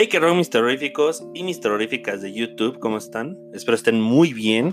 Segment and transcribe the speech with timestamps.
[0.00, 3.36] Hey, que mis terroríficos y mis terroríficas de YouTube, ¿cómo están?
[3.52, 4.72] Espero estén muy bien.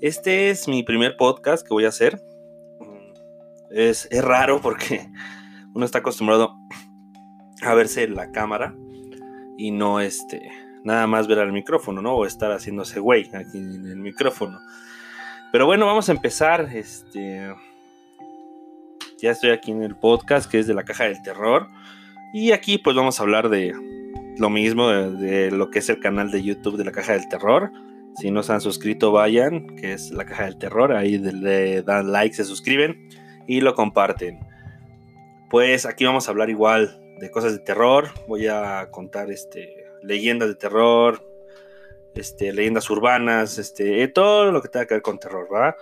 [0.00, 2.20] Este es mi primer podcast que voy a hacer.
[3.70, 5.06] Es, es raro porque
[5.76, 6.56] uno está acostumbrado
[7.62, 8.74] a verse en la cámara
[9.58, 10.50] y no este,
[10.82, 12.16] nada más ver al micrófono, ¿no?
[12.16, 14.58] O estar haciéndose güey aquí en el micrófono.
[15.52, 16.68] Pero bueno, vamos a empezar.
[16.74, 17.54] Este.
[19.18, 21.68] Ya estoy aquí en el podcast que es de la caja del terror.
[22.34, 23.91] Y aquí pues vamos a hablar de
[24.42, 27.70] lo mismo, de, lo que es el canal de YouTube de la caja del terror.
[28.16, 30.92] Si no se han suscrito, vayan, que es la caja del terror.
[30.92, 33.08] Ahí le dan like, se suscriben
[33.46, 34.40] y lo comparten.
[35.48, 38.08] Pues aquí vamos a hablar igual de cosas de terror.
[38.26, 41.24] Voy a contar este, leyendas de terror,
[42.16, 45.76] este, leyendas urbanas, este, todo lo que tenga que ver con terror, ¿verdad?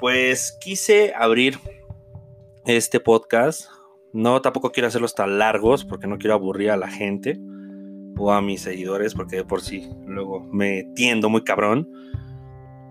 [0.00, 1.58] Pues quise abrir
[2.64, 3.68] este podcast.
[4.14, 7.38] No, tampoco quiero hacerlos tan largos porque no quiero aburrir a la gente
[8.16, 11.88] o a mis seguidores porque de por sí luego me tiendo muy cabrón.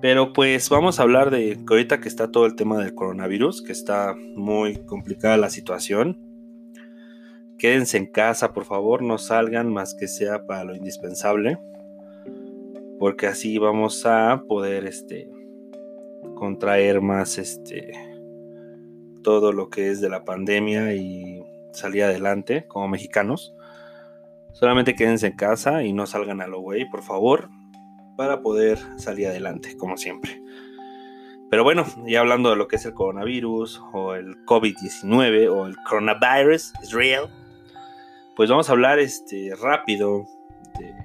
[0.01, 3.61] Pero pues vamos a hablar de que ahorita que está todo el tema del coronavirus,
[3.61, 6.31] que está muy complicada la situación
[7.61, 11.59] Quédense en casa, por favor, no salgan más que sea para lo indispensable.
[12.97, 15.29] Porque así vamos a poder este,
[16.33, 17.91] contraer más este,
[19.21, 23.53] todo lo que es de la pandemia y salir adelante como mexicanos.
[24.53, 27.49] Solamente quédense en casa y no salgan a lo güey, por favor,
[28.17, 30.41] para poder salir adelante, como siempre.
[31.49, 35.75] Pero bueno, ya hablando de lo que es el coronavirus o el COVID-19 o el
[35.77, 37.29] coronavirus, es real
[38.35, 40.25] pues vamos a hablar este, rápido
[40.79, 40.95] de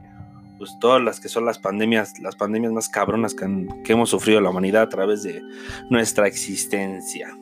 [0.58, 4.40] pues, todas las que son las pandemias, las pandemias más cabronas que, que hemos sufrido
[4.40, 5.42] la humanidad a través de
[5.90, 7.36] nuestra existencia.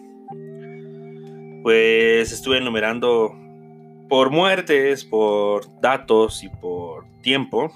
[1.62, 3.36] Pues estuve enumerando
[4.08, 7.70] por muertes, por datos y por tiempo.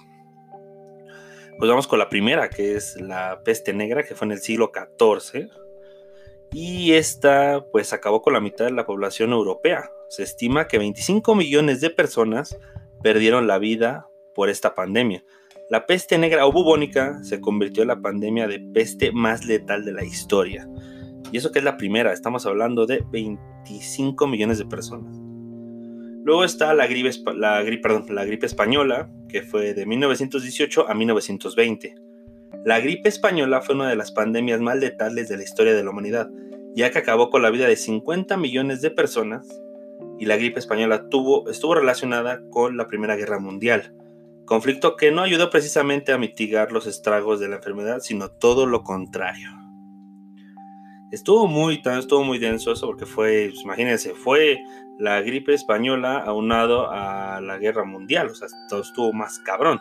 [1.58, 4.70] Pues vamos con la primera, que es la peste negra, que fue en el siglo
[4.72, 5.48] XIV.
[6.52, 9.90] Y esta pues acabó con la mitad de la población europea.
[10.08, 12.58] Se estima que 25 millones de personas
[13.02, 15.24] perdieron la vida por esta pandemia.
[15.68, 19.92] La peste negra o bubónica se convirtió en la pandemia de peste más letal de
[19.92, 20.66] la historia.
[21.30, 25.27] Y eso que es la primera, estamos hablando de 25 millones de personas.
[26.28, 31.94] Luego está la gripe, la, la gripe española, que fue de 1918 a 1920.
[32.66, 35.88] La gripe española fue una de las pandemias más letales de la historia de la
[35.88, 36.28] humanidad,
[36.74, 39.48] ya que acabó con la vida de 50 millones de personas
[40.18, 43.94] y la gripe española tuvo, estuvo relacionada con la Primera Guerra Mundial,
[44.44, 48.82] conflicto que no ayudó precisamente a mitigar los estragos de la enfermedad, sino todo lo
[48.82, 49.48] contrario.
[51.10, 54.58] Estuvo muy, estuvo muy denso eso porque fue, pues, imagínense, fue
[54.98, 59.80] la gripe española aunado a la guerra mundial, o sea, todo estuvo más cabrón.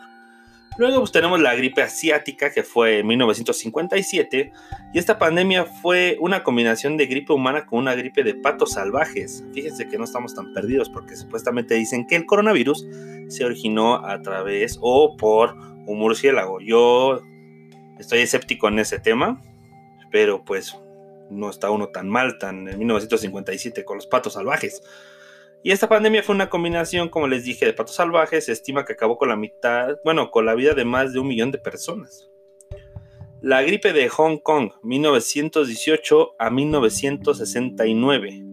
[0.78, 4.52] Luego pues, tenemos la gripe asiática que fue en 1957
[4.94, 9.44] y esta pandemia fue una combinación de gripe humana con una gripe de patos salvajes.
[9.52, 12.86] Fíjense que no estamos tan perdidos porque supuestamente dicen que el coronavirus
[13.26, 16.60] se originó a través o por un murciélago.
[16.60, 17.22] Yo
[17.98, 19.42] estoy escéptico en ese tema,
[20.12, 20.78] pero pues
[21.30, 24.82] no está uno tan mal, tan en 1957 con los patos salvajes.
[25.62, 28.44] Y esta pandemia fue una combinación, como les dije, de patos salvajes.
[28.46, 31.28] Se estima que acabó con la mitad, bueno, con la vida de más de un
[31.28, 32.30] millón de personas.
[33.40, 38.44] La gripe de Hong Kong, 1918 a 1969.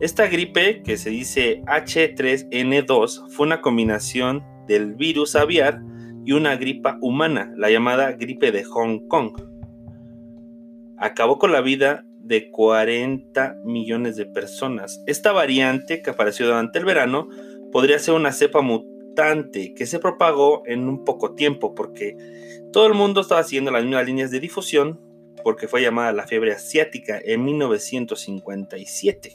[0.00, 5.80] Esta gripe, que se dice H3N2, fue una combinación del virus aviar
[6.24, 9.53] y una gripa humana, la llamada gripe de Hong Kong.
[10.98, 15.02] Acabó con la vida de 40 millones de personas.
[15.06, 17.28] Esta variante que apareció durante el verano
[17.70, 22.16] podría ser una cepa mutante que se propagó en un poco tiempo porque
[22.72, 25.00] todo el mundo estaba siguiendo las mismas líneas de difusión
[25.44, 29.34] porque fue llamada la fiebre asiática en 1957.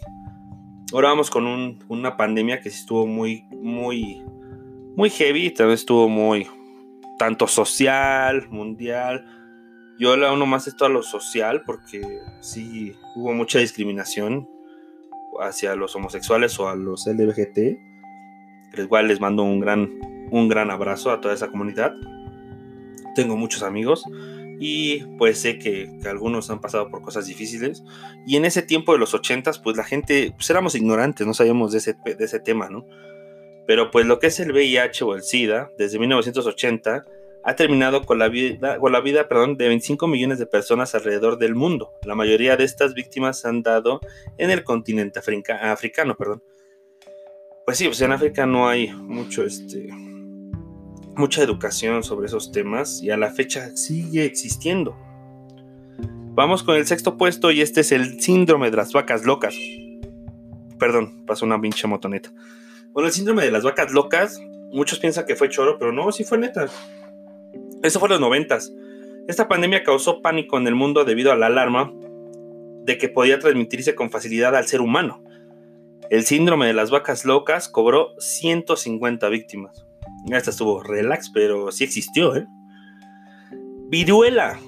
[0.92, 4.24] Ahora vamos con una pandemia que estuvo muy, muy,
[4.96, 6.48] muy heavy, también estuvo muy,
[7.20, 9.39] tanto social, mundial,
[10.00, 14.50] yo le uno más esto a lo social porque sí hubo mucha discriminación
[15.42, 17.78] hacia los homosexuales o a los LGBT.
[18.78, 20.00] Igual les mando un gran,
[20.32, 21.94] un gran abrazo a toda esa comunidad.
[23.14, 24.06] Tengo muchos amigos
[24.58, 27.84] y pues sé que, algunos han pasado por cosas difíciles.
[28.26, 31.74] Y en ese tiempo de los ochentas, pues la gente, pues éramos ignorantes, no sabíamos
[31.74, 32.86] de ese, de ese tema, ¿no?
[33.68, 37.06] Pero pues lo que es el VIH o el SIDA, desde 1980,
[37.44, 41.38] ha terminado con la vida, con la vida perdón, de 25 millones de personas alrededor
[41.38, 41.94] del mundo.
[42.04, 44.02] La mayoría de estas víctimas han dado
[44.38, 46.16] en el continente africano.
[46.16, 46.44] Perdón.
[47.66, 49.90] Pues sí, pues en África no hay mucho, este,
[51.16, 54.98] mucha educación sobre esos temas y a la fecha sigue existiendo.
[56.32, 59.56] Vamos con el sexto puesto y este es el síndrome de las vacas locas.
[60.80, 62.32] Perdón, pasó una pinche motoneta.
[62.94, 64.42] Bueno, el síndrome de las vacas locas,
[64.72, 66.68] muchos piensan que fue choro, pero no, sí fue neta.
[67.82, 68.74] Eso fue en los noventas.
[69.28, 71.94] Esta pandemia causó pánico en el mundo debido a la alarma
[72.84, 75.24] de que podía transmitirse con facilidad al ser humano.
[76.10, 79.86] El síndrome de las vacas locas cobró 150 víctimas.
[80.32, 82.48] Esta estuvo relax, pero sí existió, ¿eh?
[83.90, 84.60] Viruela.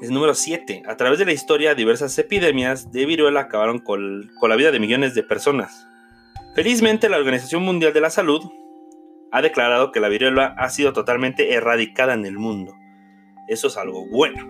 [0.00, 0.82] Es número 7.
[0.86, 4.80] A través de la historia, diversas epidemias de viruela acabaron con, con la vida de
[4.80, 5.86] millones de personas.
[6.56, 8.42] Felizmente, la Organización Mundial de la Salud
[9.32, 12.76] ha declarado que la viruela ha sido totalmente erradicada en el mundo.
[13.48, 14.46] Eso es algo bueno.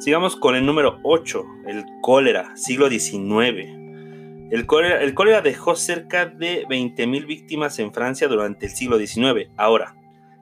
[0.00, 3.80] Sigamos con el número 8, el cólera, siglo XIX.
[4.50, 9.50] El cólera, dejó cerca de 20.000 víctimas en Francia durante el siglo XIX.
[9.58, 9.94] Ahora,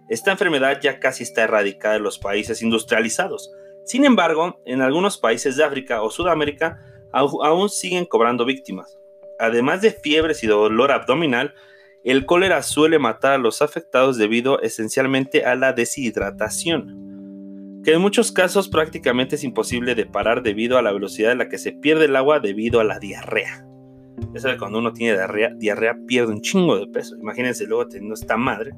[0.08, 3.52] esta enfermedad ya casi está erradicada en los países industrializados.
[3.84, 6.78] Sin embargo, en algunos países de África o Sudamérica
[7.12, 8.96] aún siguen cobrando víctimas.
[9.40, 11.54] Además de fiebres y dolor abdominal,
[12.04, 18.32] el cólera suele matar a los afectados debido esencialmente a la deshidratación, que en muchos
[18.32, 22.06] casos prácticamente es imposible de parar debido a la velocidad en la que se pierde
[22.06, 23.64] el agua debido a la diarrea.
[24.34, 25.18] Ya sabe, cuando uno tiene
[25.58, 27.16] diarrea, pierde un chingo de peso.
[27.16, 28.72] Imagínense luego teniendo esta madre.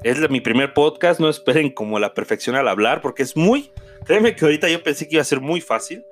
[0.04, 3.72] es mi primer podcast, no esperen como la perfección al hablar, porque es muy,
[4.06, 6.06] créeme que ahorita yo pensé que iba a ser muy fácil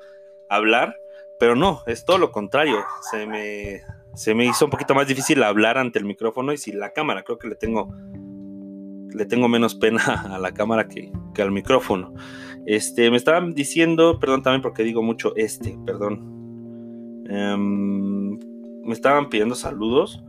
[0.50, 0.98] hablar,
[1.40, 2.84] pero no, es todo lo contrario.
[3.12, 3.82] Se me,
[4.14, 7.24] se me hizo un poquito más difícil hablar ante el micrófono y sin la cámara.
[7.24, 7.94] Creo que le tengo,
[9.14, 10.02] le tengo menos pena
[10.36, 11.12] a la cámara que,
[11.42, 12.14] al micrófono.
[12.66, 17.24] Este, me estaban diciendo, perdón también porque digo mucho este, perdón.
[17.28, 18.38] Em,
[18.84, 20.24] me estaban pidiendo saludos.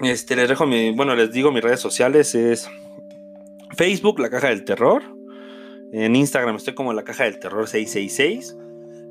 [0.00, 2.68] Este, les dejo mi, bueno, les digo mis redes sociales es
[3.76, 5.02] Facebook, La Caja del Terror.
[5.92, 8.56] En Instagram estoy como La Caja del Terror 666.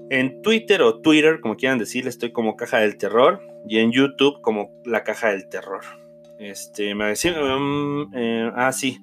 [0.10, 3.42] En Twitter o Twitter, como quieran decirle, estoy como Caja del Terror.
[3.68, 6.01] Y en YouTube como La Caja del Terror.
[6.42, 9.00] Este, me decía, um, eh, ah, sí.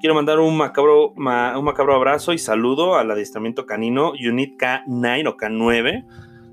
[0.00, 5.36] Quiero mandar un macabro, un macabro abrazo y saludo al adiestramiento canino Unit K9 o
[5.38, 6.04] K9.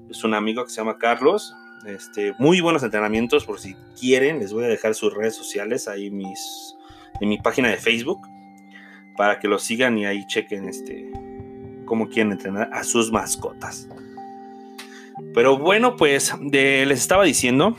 [0.09, 1.53] Es un amigo que se llama Carlos.
[1.85, 4.39] Este, muy buenos entrenamientos por si quieren.
[4.39, 6.77] Les voy a dejar sus redes sociales ahí mis,
[7.19, 8.21] en mi página de Facebook
[9.17, 11.11] para que los sigan y ahí chequen este,
[11.83, 13.89] cómo quieren entrenar a sus mascotas.
[15.33, 17.75] Pero bueno, pues les estaba diciendo,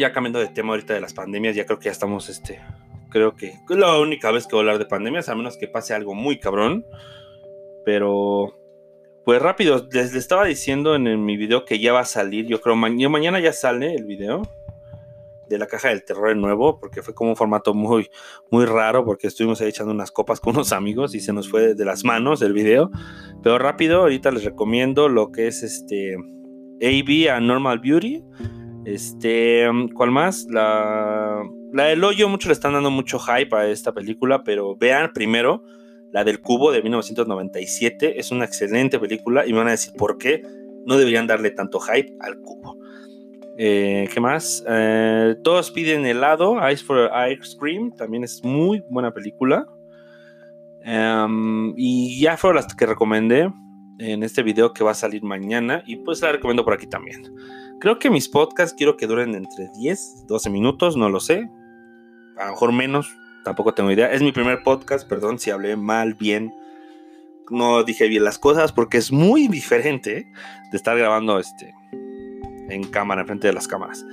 [0.00, 2.60] ya cambiando de tema ahorita de las pandemias, ya creo que ya estamos, este,
[3.10, 5.68] creo que es la única vez que voy a hablar de pandemias, a menos que
[5.68, 6.84] pase algo muy cabrón.
[7.84, 8.56] Pero
[9.24, 12.74] pues rápido, les, estaba diciendo en, mi video que ya va a salir, yo creo,
[12.74, 14.42] mañana ya sale el video
[15.48, 18.08] de la caja del terror de nuevo, porque fue como un formato muy,
[18.50, 21.74] muy raro, porque estuvimos ahí echando unas copas con unos amigos y se nos fue
[21.74, 22.90] de las manos el video.
[23.42, 26.14] Pero rápido, ahorita les recomiendo lo que es este
[26.80, 28.22] AB a Normal Beauty.
[28.94, 30.46] Este, ¿cuál más?
[30.50, 31.42] La,
[31.72, 35.62] la del hoyo, muchos le están dando mucho hype a esta película, pero vean primero
[36.12, 40.18] la del Cubo de 1997 es una excelente película y me van a decir por
[40.18, 40.42] qué
[40.84, 42.76] no deberían darle tanto hype al Cubo.
[43.56, 44.64] Eh, ¿Qué más?
[44.66, 49.66] Eh, todos piden helado, Ice for Ice Cream, también es muy buena película.
[50.82, 53.52] Em, y ya fueron las que recomendé
[54.00, 57.22] en este video que va a salir mañana y pues la recomiendo por aquí también.
[57.80, 61.48] Creo que mis podcasts quiero que duren entre 10, 12 minutos, no lo sé.
[62.36, 63.14] A lo mejor menos,
[63.44, 64.10] tampoco tengo idea.
[64.10, 66.52] Es mi primer podcast, perdón si hablé mal, bien.
[67.50, 70.26] No dije bien las cosas porque es muy diferente
[70.70, 71.74] de estar grabando este
[72.68, 74.06] en cámara, enfrente de las cámaras.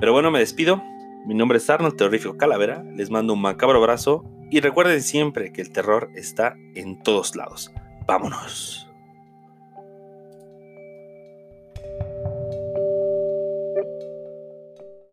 [0.00, 0.82] Pero bueno, me despido.
[1.24, 2.82] Mi nombre es Arnold Terrorífico Calavera.
[2.96, 7.72] Les mando un macabro abrazo y recuerden siempre que el terror está en todos lados.
[8.06, 8.91] vámonos.